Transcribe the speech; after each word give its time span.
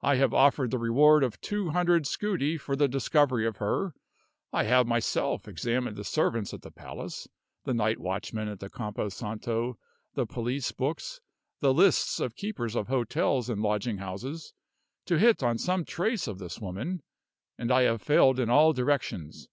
I 0.00 0.14
have 0.16 0.32
offered 0.32 0.70
the 0.70 0.78
reward 0.78 1.22
of 1.22 1.38
two 1.42 1.68
hundred 1.68 2.06
scudi 2.06 2.56
for 2.56 2.76
the 2.76 2.88
discovery 2.88 3.46
of 3.46 3.58
her; 3.58 3.92
I 4.50 4.62
have 4.64 4.86
myself 4.86 5.46
examined 5.46 5.96
the 5.98 6.02
servants 6.02 6.54
at 6.54 6.62
the 6.62 6.70
palace, 6.70 7.28
the 7.64 7.74
night 7.74 7.98
watchman 8.00 8.48
at 8.48 8.58
the 8.60 8.70
Campo 8.70 9.10
Santo, 9.10 9.76
the 10.14 10.24
police 10.24 10.72
books, 10.72 11.20
the 11.60 11.74
lists 11.74 12.20
of 12.20 12.36
keepers 12.36 12.74
of 12.74 12.88
hotels 12.88 13.50
and 13.50 13.60
lodging 13.60 13.98
houses, 13.98 14.54
to 15.04 15.18
hit 15.18 15.42
on 15.42 15.58
some 15.58 15.84
trace 15.84 16.26
of 16.26 16.38
this 16.38 16.58
woman; 16.58 17.02
and 17.58 17.70
I 17.70 17.82
have 17.82 18.00
failed 18.00 18.40
in 18.40 18.48
all 18.48 18.72
directions. 18.72 19.46